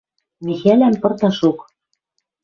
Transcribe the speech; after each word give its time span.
Михӓлӓм 0.45 0.95
пырташок 1.01 1.57